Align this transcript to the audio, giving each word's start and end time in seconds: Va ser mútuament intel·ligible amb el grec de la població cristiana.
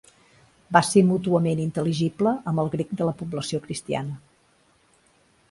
Va 0.77 0.81
ser 0.87 1.03
mútuament 1.09 1.61
intel·ligible 1.65 2.33
amb 2.53 2.63
el 2.65 2.73
grec 2.77 2.97
de 3.03 3.09
la 3.11 3.15
població 3.21 3.61
cristiana. 3.69 4.19